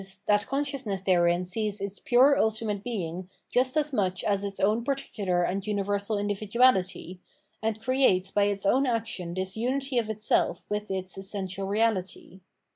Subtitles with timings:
[0.03, 5.43] tbat consciousness tberein sees its pure ultimate Being just as muck as its own particular
[5.43, 7.19] and universal individuality,
[7.61, 12.39] and creates by its own action tbis unity of itself with its essential reality.